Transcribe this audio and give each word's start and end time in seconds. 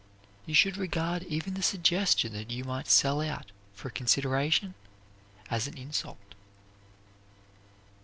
You 0.47 0.55
should 0.55 0.77
regard 0.77 1.21
even 1.25 1.53
the 1.53 1.61
suggestion 1.61 2.33
that 2.33 2.49
you 2.49 2.63
might 2.63 2.87
sell 2.87 3.21
out 3.21 3.51
for 3.75 3.89
a 3.89 3.91
consideration 3.91 4.73
as 5.51 5.67
an 5.67 5.77
insult. 5.77 6.33